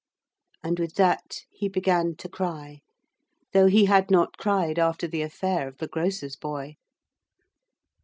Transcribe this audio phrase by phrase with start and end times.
[0.63, 2.79] And with that he began to cry,
[3.53, 6.77] though he had not cried after the affair of the grocer's boy.